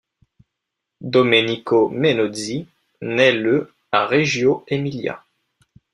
Domenico 1.01 1.87
Menozzi 1.89 2.65
naît 3.03 3.33
le 3.33 3.71
à 3.91 4.07
Reggio 4.07 4.63
Emilia. 4.67 5.23